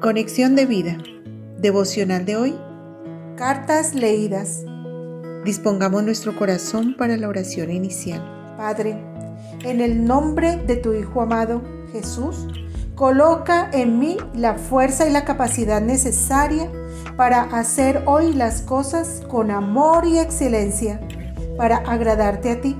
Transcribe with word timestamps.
Conexión 0.00 0.56
de 0.56 0.64
vida. 0.64 0.96
Devocional 1.58 2.24
de 2.24 2.34
hoy. 2.34 2.58
Cartas 3.36 3.94
leídas. 3.94 4.64
Dispongamos 5.44 6.02
nuestro 6.02 6.34
corazón 6.34 6.96
para 6.96 7.18
la 7.18 7.28
oración 7.28 7.70
inicial. 7.70 8.22
Padre, 8.56 8.96
en 9.62 9.82
el 9.82 10.06
nombre 10.06 10.56
de 10.56 10.76
tu 10.76 10.94
Hijo 10.94 11.20
amado, 11.20 11.60
Jesús, 11.92 12.46
coloca 12.94 13.68
en 13.74 13.98
mí 13.98 14.16
la 14.32 14.54
fuerza 14.54 15.06
y 15.06 15.12
la 15.12 15.26
capacidad 15.26 15.82
necesaria 15.82 16.72
para 17.18 17.42
hacer 17.42 18.02
hoy 18.06 18.32
las 18.32 18.62
cosas 18.62 19.22
con 19.28 19.50
amor 19.50 20.06
y 20.06 20.18
excelencia, 20.18 20.98
para 21.58 21.76
agradarte 21.76 22.52
a 22.52 22.60
ti. 22.62 22.74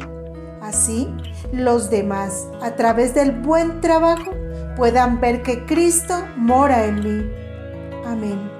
Así, 0.62 1.06
los 1.52 1.90
demás, 1.90 2.48
a 2.62 2.76
través 2.76 3.12
del 3.12 3.32
buen 3.32 3.82
trabajo, 3.82 4.30
puedan 4.76 5.20
ver 5.20 5.42
que 5.42 5.66
Cristo 5.66 6.14
mora 6.36 6.86
en 6.86 6.94
mí. 6.96 7.30
Amén. 8.06 8.50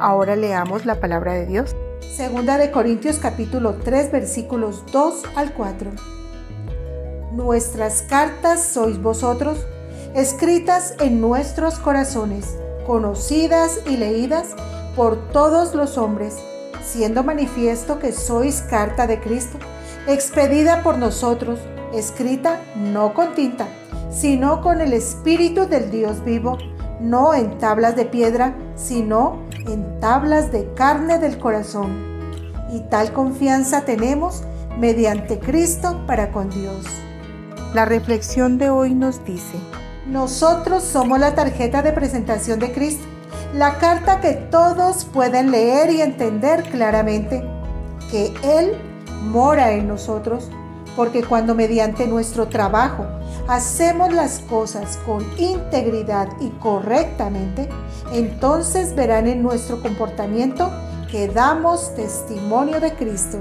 Ahora 0.00 0.36
leamos 0.36 0.84
la 0.84 1.00
palabra 1.00 1.34
de 1.34 1.46
Dios. 1.46 1.74
Segunda 2.00 2.58
de 2.58 2.70
Corintios 2.70 3.18
capítulo 3.18 3.74
3 3.74 4.12
versículos 4.12 4.84
2 4.92 5.22
al 5.34 5.52
4. 5.54 5.90
Nuestras 7.32 8.02
cartas 8.02 8.62
sois 8.62 9.00
vosotros, 9.00 9.66
escritas 10.14 10.94
en 11.00 11.20
nuestros 11.20 11.78
corazones, 11.78 12.56
conocidas 12.86 13.80
y 13.86 13.96
leídas 13.96 14.54
por 14.94 15.30
todos 15.30 15.74
los 15.74 15.98
hombres, 15.98 16.36
siendo 16.82 17.22
manifiesto 17.22 17.98
que 17.98 18.12
sois 18.12 18.62
carta 18.62 19.06
de 19.06 19.20
Cristo, 19.20 19.58
expedida 20.06 20.82
por 20.82 20.96
nosotros, 20.96 21.60
escrita 21.92 22.60
no 22.76 23.12
con 23.12 23.34
tinta, 23.34 23.68
sino 24.10 24.60
con 24.62 24.80
el 24.80 24.92
Espíritu 24.92 25.66
del 25.66 25.90
Dios 25.90 26.24
vivo, 26.24 26.58
no 27.00 27.34
en 27.34 27.58
tablas 27.58 27.96
de 27.96 28.04
piedra, 28.06 28.54
sino 28.74 29.42
en 29.66 30.00
tablas 30.00 30.52
de 30.52 30.72
carne 30.74 31.18
del 31.18 31.38
corazón. 31.38 32.16
Y 32.72 32.80
tal 32.88 33.12
confianza 33.12 33.84
tenemos 33.84 34.42
mediante 34.78 35.38
Cristo 35.38 36.04
para 36.06 36.30
con 36.30 36.50
Dios. 36.50 36.84
La 37.74 37.84
reflexión 37.84 38.58
de 38.58 38.70
hoy 38.70 38.94
nos 38.94 39.24
dice, 39.24 39.56
nosotros 40.06 40.82
somos 40.82 41.18
la 41.18 41.34
tarjeta 41.34 41.82
de 41.82 41.92
presentación 41.92 42.58
de 42.58 42.72
Cristo, 42.72 43.04
la 43.54 43.78
carta 43.78 44.20
que 44.20 44.32
todos 44.32 45.04
pueden 45.04 45.50
leer 45.50 45.90
y 45.90 46.00
entender 46.00 46.62
claramente, 46.64 47.42
que 48.10 48.32
Él 48.42 48.72
mora 49.24 49.72
en 49.72 49.88
nosotros, 49.88 50.50
porque 50.96 51.22
cuando 51.22 51.54
mediante 51.54 52.06
nuestro 52.06 52.48
trabajo 52.48 53.06
hacemos 53.46 54.12
las 54.12 54.40
cosas 54.40 54.98
con 55.04 55.24
integridad 55.38 56.28
y 56.40 56.48
correctamente, 56.58 57.68
entonces 58.12 58.96
verán 58.96 59.28
en 59.28 59.42
nuestro 59.42 59.82
comportamiento 59.82 60.72
que 61.10 61.28
damos 61.28 61.94
testimonio 61.94 62.80
de 62.80 62.94
Cristo. 62.94 63.38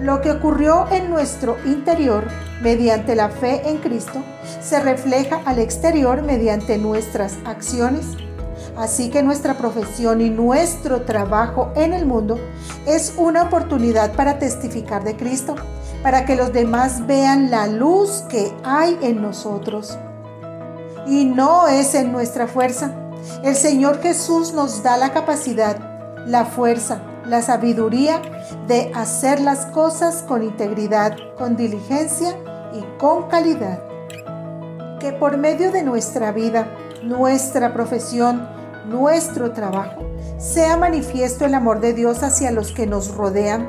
Lo 0.00 0.20
que 0.20 0.30
ocurrió 0.30 0.86
en 0.90 1.10
nuestro 1.10 1.56
interior 1.64 2.26
mediante 2.62 3.14
la 3.14 3.28
fe 3.28 3.68
en 3.68 3.78
Cristo 3.78 4.22
se 4.60 4.80
refleja 4.80 5.40
al 5.44 5.58
exterior 5.58 6.22
mediante 6.22 6.78
nuestras 6.78 7.36
acciones. 7.44 8.06
Así 8.76 9.10
que 9.10 9.22
nuestra 9.22 9.56
profesión 9.56 10.20
y 10.20 10.28
nuestro 10.28 11.02
trabajo 11.02 11.72
en 11.76 11.94
el 11.94 12.04
mundo 12.04 12.38
es 12.86 13.14
una 13.16 13.44
oportunidad 13.44 14.12
para 14.12 14.38
testificar 14.38 15.02
de 15.02 15.16
Cristo 15.16 15.56
para 16.02 16.24
que 16.24 16.36
los 16.36 16.52
demás 16.52 17.06
vean 17.06 17.50
la 17.50 17.66
luz 17.66 18.22
que 18.28 18.52
hay 18.62 18.96
en 19.02 19.20
nosotros. 19.20 19.98
Y 21.06 21.24
no 21.24 21.66
es 21.66 21.94
en 21.96 22.12
nuestra 22.12 22.46
fuerza. 22.46 22.92
El 23.42 23.56
Señor 23.56 24.00
Jesús 24.00 24.52
nos 24.52 24.82
da 24.84 24.96
la 24.98 25.12
capacidad, 25.12 25.76
la 26.26 26.44
fuerza, 26.44 27.00
la 27.24 27.42
sabiduría 27.42 28.22
de 28.68 28.92
hacer 28.94 29.40
las 29.40 29.66
cosas 29.66 30.22
con 30.22 30.42
integridad, 30.44 31.16
con 31.36 31.56
diligencia 31.56 32.36
y 32.72 32.84
con 32.98 33.28
calidad. 33.28 33.82
Que 35.00 35.12
por 35.12 35.38
medio 35.38 35.72
de 35.72 35.82
nuestra 35.82 36.30
vida, 36.30 36.68
nuestra 37.02 37.72
profesión, 37.72 38.48
nuestro 38.88 39.52
trabajo, 39.52 40.02
sea 40.38 40.76
manifiesto 40.76 41.44
el 41.44 41.54
amor 41.54 41.80
de 41.80 41.92
Dios 41.92 42.22
hacia 42.22 42.50
los 42.50 42.72
que 42.72 42.86
nos 42.86 43.14
rodean 43.14 43.68